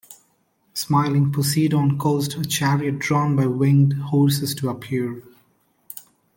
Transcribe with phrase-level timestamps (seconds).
[0.73, 5.21] Smiling, Poseidon caused a chariot drawn by winged horses to appear.